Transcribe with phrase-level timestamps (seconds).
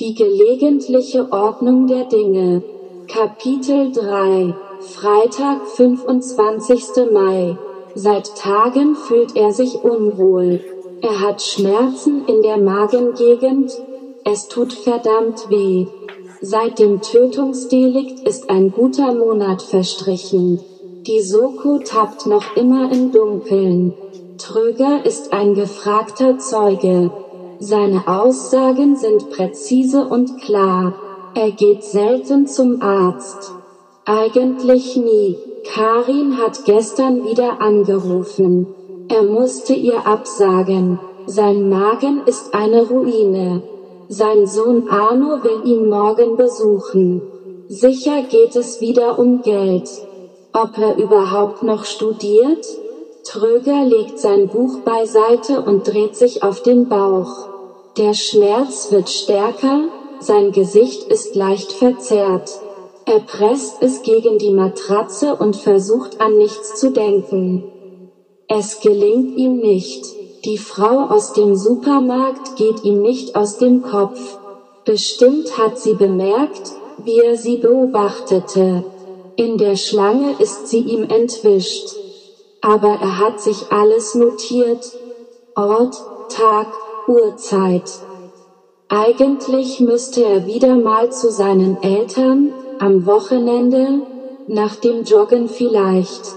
[0.00, 2.64] Die gelegentliche Ordnung der Dinge.
[3.06, 7.12] Kapitel 3 Freitag, 25.
[7.12, 7.56] Mai.
[7.94, 10.64] Seit Tagen fühlt er sich unwohl.
[11.00, 13.70] Er hat Schmerzen in der Magengegend.
[14.24, 15.86] Es tut verdammt weh.
[16.40, 20.58] Seit dem Tötungsdelikt ist ein guter Monat verstrichen.
[21.06, 23.94] Die Soko tappt noch immer im Dunkeln.
[24.38, 27.12] Tröger ist ein gefragter Zeuge.
[27.58, 30.94] Seine Aussagen sind präzise und klar.
[31.34, 33.52] Er geht selten zum Arzt.
[34.04, 35.36] Eigentlich nie.
[35.64, 38.66] Karin hat gestern wieder angerufen.
[39.08, 40.98] Er musste ihr absagen.
[41.26, 43.62] Sein Magen ist eine Ruine.
[44.08, 47.22] Sein Sohn Arno will ihn morgen besuchen.
[47.68, 49.88] Sicher geht es wieder um Geld.
[50.52, 52.66] Ob er überhaupt noch studiert?
[53.24, 57.53] Tröger legt sein Buch beiseite und dreht sich auf den Bauch.
[57.96, 59.84] Der Schmerz wird stärker,
[60.18, 62.50] sein Gesicht ist leicht verzerrt.
[63.06, 67.62] Er presst es gegen die Matratze und versucht an nichts zu denken.
[68.48, 70.04] Es gelingt ihm nicht.
[70.44, 74.38] Die Frau aus dem Supermarkt geht ihm nicht aus dem Kopf.
[74.84, 76.72] Bestimmt hat sie bemerkt,
[77.04, 78.84] wie er sie beobachtete.
[79.36, 81.90] In der Schlange ist sie ihm entwischt.
[82.60, 84.84] Aber er hat sich alles notiert.
[85.54, 85.94] Ort,
[86.28, 86.66] Tag,
[87.06, 87.90] Uhrzeit.
[88.88, 94.00] Eigentlich müsste er wieder mal zu seinen Eltern, am Wochenende,
[94.46, 96.36] nach dem Joggen vielleicht.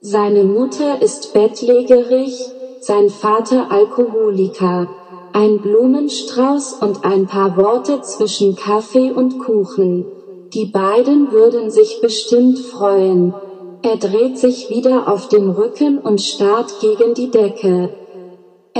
[0.00, 4.88] Seine Mutter ist bettlägerig, sein Vater Alkoholiker.
[5.32, 10.04] Ein Blumenstrauß und ein paar Worte zwischen Kaffee und Kuchen.
[10.52, 13.34] Die beiden würden sich bestimmt freuen.
[13.82, 17.99] Er dreht sich wieder auf den Rücken und starrt gegen die Decke.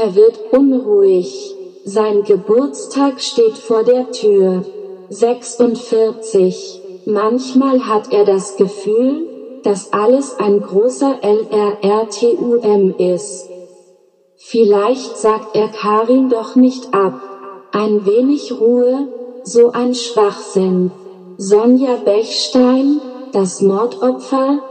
[0.02, 1.54] Er wird unruhig.
[1.84, 4.64] Sein Geburtstag steht vor der Tür.
[5.10, 6.80] 46.
[7.04, 13.46] Manchmal hat er das Gefühl, dass alles ein großer LRRTUM ist.
[14.38, 17.20] Vielleicht sagt er Karin doch nicht ab.
[17.72, 19.06] Ein wenig Ruhe,
[19.44, 20.92] so ein Schwachsinn.
[21.36, 23.02] Sonja Bechstein,
[23.32, 24.62] das Mordopfer,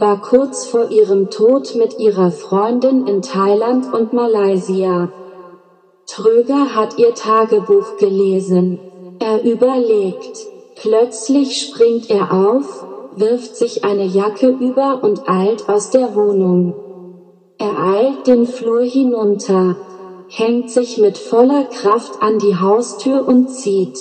[0.00, 5.10] war kurz vor ihrem Tod mit ihrer Freundin in Thailand und Malaysia.
[6.06, 8.78] Tröger hat ihr Tagebuch gelesen.
[9.18, 10.46] Er überlegt.
[10.76, 16.74] Plötzlich springt er auf, wirft sich eine Jacke über und eilt aus der Wohnung.
[17.58, 19.76] Er eilt den Flur hinunter,
[20.28, 23.98] hängt sich mit voller Kraft an die Haustür und zieht.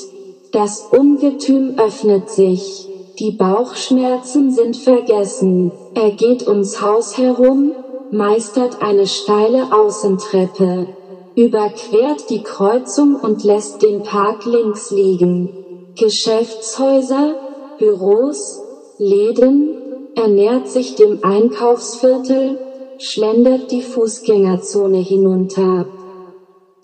[0.51, 2.86] Das Ungetüm öffnet sich.
[3.19, 5.71] Die Bauchschmerzen sind vergessen.
[5.95, 7.73] Er geht ums Haus herum,
[8.11, 10.87] meistert eine steile Außentreppe,
[11.35, 15.49] überquert die Kreuzung und lässt den Park links liegen.
[15.97, 17.33] Geschäftshäuser,
[17.79, 18.61] Büros,
[18.99, 22.59] Läden, ernährt sich dem Einkaufsviertel,
[22.99, 25.87] schlendert die Fußgängerzone hinunter.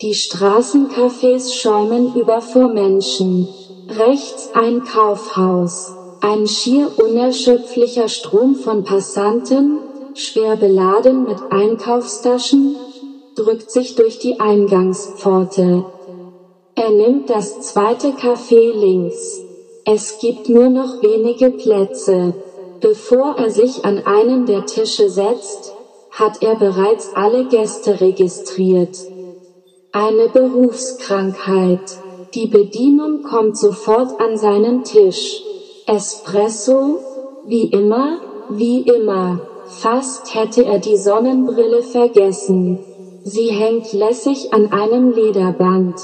[0.02, 3.46] Die Straßencafés schäumen über vor Menschen.
[3.88, 6.03] Rechts ein Kaufhaus.
[6.26, 9.78] Ein schier unerschöpflicher Strom von Passanten,
[10.14, 12.76] schwer beladen mit Einkaufstaschen,
[13.36, 15.84] drückt sich durch die Eingangspforte.
[16.76, 19.42] Er nimmt das zweite Café links.
[19.84, 22.32] Es gibt nur noch wenige Plätze.
[22.80, 25.74] Bevor er sich an einen der Tische setzt,
[26.10, 28.96] hat er bereits alle Gäste registriert.
[29.92, 31.98] Eine Berufskrankheit.
[32.32, 35.42] Die Bedienung kommt sofort an seinen Tisch.
[35.86, 36.98] Espresso?
[37.44, 38.18] Wie immer,
[38.48, 39.40] wie immer.
[39.66, 42.78] Fast hätte er die Sonnenbrille vergessen.
[43.22, 45.94] Sie hängt lässig an einem Lederband.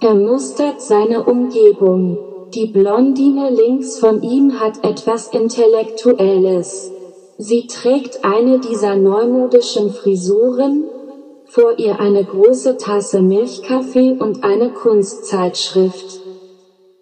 [0.00, 2.18] Er mustert seine Umgebung.
[2.54, 6.90] Die Blondine links von ihm hat etwas Intellektuelles.
[7.38, 10.84] Sie trägt eine dieser neumodischen Frisuren,
[11.46, 16.20] vor ihr eine große Tasse Milchkaffee und eine Kunstzeitschrift.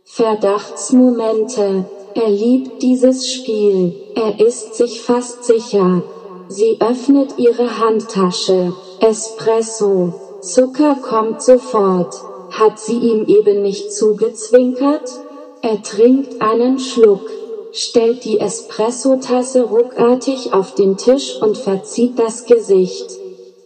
[0.05, 1.87] Verdachtsmomente.
[2.15, 3.95] Er liebt dieses Spiel.
[4.15, 6.03] Er ist sich fast sicher.
[6.49, 8.73] Sie öffnet ihre Handtasche.
[9.01, 10.13] Espresso.
[10.41, 12.15] Zucker kommt sofort.
[12.51, 15.09] Hat sie ihm eben nicht zugezwinkert?
[15.63, 17.31] Er trinkt einen Schluck,
[17.73, 23.07] stellt die Espressotasse ruckartig auf den Tisch und verzieht das Gesicht.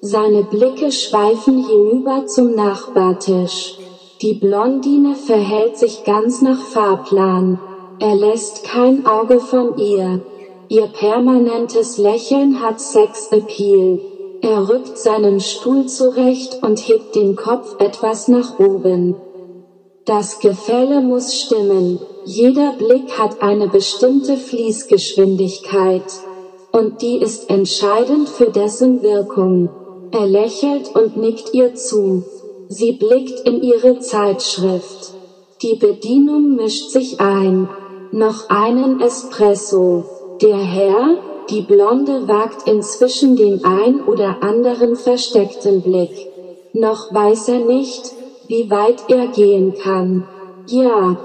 [0.03, 3.79] Seine Blicke schweifen hinüber zum Nachbartisch.
[4.21, 7.59] Die Blondine verhält sich ganz nach Fahrplan.
[8.01, 10.21] Er lässt kein Auge von ihr.
[10.69, 14.01] Ihr permanentes Lächeln hat Sex-Appeal.
[14.41, 19.17] Er rückt seinen Stuhl zurecht und hebt den Kopf etwas nach oben.
[20.05, 21.99] Das Gefälle muss stimmen.
[22.25, 26.03] Jeder Blick hat eine bestimmte Fließgeschwindigkeit.
[26.73, 29.71] Und die ist entscheidend für dessen Wirkung.
[30.11, 32.25] Er lächelt und nickt ihr zu.
[32.69, 35.15] Sie blickt in ihre Zeitschrift.
[35.63, 37.69] Die Bedienung mischt sich ein.
[38.17, 40.05] Noch einen Espresso.
[40.41, 41.17] Der Herr,
[41.51, 46.13] die Blonde wagt inzwischen den ein oder anderen versteckten Blick.
[46.73, 48.13] Noch weiß er nicht,
[48.47, 50.29] wie weit er gehen kann.
[50.69, 51.17] Ja,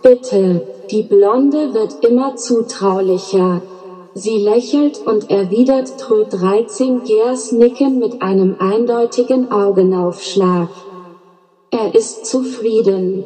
[0.00, 0.62] bitte,
[0.92, 3.60] die Blonde wird immer zutraulicher.
[4.14, 10.68] Sie lächelt und erwidert Trö 13 Gers Nicken mit einem eindeutigen Augenaufschlag.
[11.72, 13.24] Er ist zufrieden.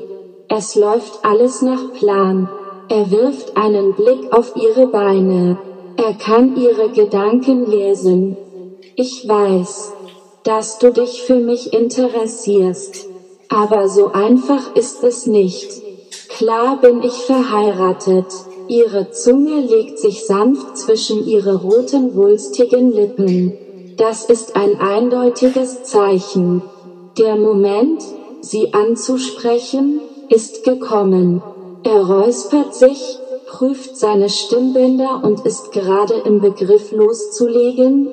[0.49, 2.49] Es läuft alles nach Plan.
[2.93, 5.57] Er wirft einen Blick auf ihre Beine.
[5.97, 8.37] Er kann ihre Gedanken lesen.
[8.97, 9.95] Ich weiß,
[10.45, 13.09] dass du dich für mich interessierst.
[13.49, 15.71] Aber so einfach ist es nicht.
[16.29, 18.27] Klar bin ich verheiratet.
[18.69, 23.55] Ihre Zunge legt sich sanft zwischen ihre roten wulstigen Lippen.
[23.97, 26.61] Das ist ein eindeutiges Zeichen.
[27.17, 28.03] Der Moment,
[28.43, 31.43] sie anzusprechen, ist gekommen.
[31.85, 33.19] Er räuspert sich,
[33.49, 38.09] prüft seine Stimmbänder und ist gerade im Begriff loszulegen,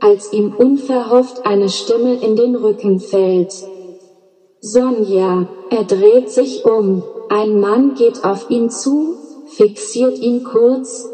[0.00, 3.52] als ihm unverhofft eine Stimme in den Rücken fällt.
[4.60, 9.14] Sonja, er dreht sich um, ein Mann geht auf ihn zu,
[9.46, 11.08] fixiert ihn kurz,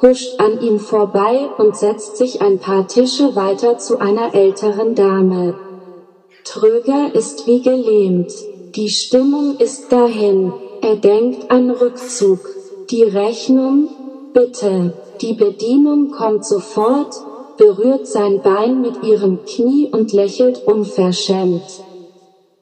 [0.00, 5.54] huscht an ihm vorbei und setzt sich ein paar Tische weiter zu einer älteren Dame.
[6.44, 8.32] Tröger ist wie gelähmt,
[8.76, 10.52] die Stimmung ist dahin,
[10.82, 12.40] er denkt an Rückzug.
[12.90, 13.88] Die Rechnung,
[14.32, 17.14] bitte, die Bedienung kommt sofort,
[17.56, 21.62] berührt sein Bein mit ihrem Knie und lächelt unverschämt.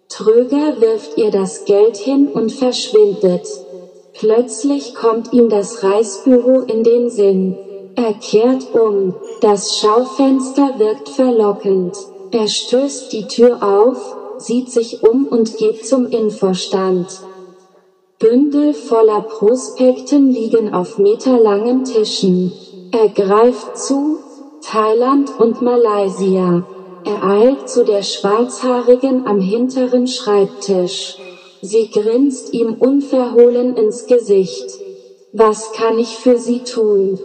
[0.08, 3.46] Tröger wirft ihr das Geld hin und verschwindet.
[4.14, 7.56] Plötzlich kommt ihm das Reisbüro in den Sinn.
[7.94, 9.14] Er kehrt um.
[9.40, 11.96] Das Schaufenster wirkt verlockend.
[12.32, 17.06] Er stößt die Tür auf, sieht sich um und geht zum Infostand.
[18.20, 22.52] Bündel voller Prospekten liegen auf meterlangen Tischen.
[22.90, 24.18] Er greift zu,
[24.60, 26.66] Thailand und Malaysia.
[27.04, 31.16] Er eilt zu der Schwarzhaarigen am hinteren Schreibtisch.
[31.62, 34.66] Sie grinst ihm unverhohlen ins Gesicht.
[35.32, 37.20] Was kann ich für Sie tun?